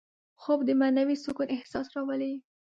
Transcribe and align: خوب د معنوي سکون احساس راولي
خوب 0.41 0.59
د 0.65 0.69
معنوي 0.81 1.15
سکون 1.23 1.47
احساس 1.55 1.87
راولي 1.95 2.33